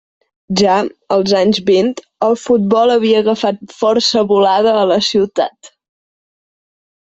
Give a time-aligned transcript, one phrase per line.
[0.59, 0.77] Ja,
[1.15, 5.75] als anys vint, el futbol havia agafat força volada a la ciutat.